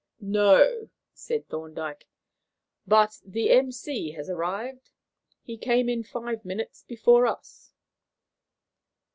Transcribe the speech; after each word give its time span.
"No," 0.19 0.89
said 1.13 1.47
Thorndyke, 1.47 2.07
"but 2.87 3.19
the 3.23 3.51
M.C. 3.51 4.13
has 4.13 4.31
arrived. 4.31 4.89
He 5.43 5.57
came 5.59 5.87
in 5.87 6.01
five 6.01 6.43
minutes 6.43 6.81
before 6.83 7.27
us." 7.27 7.71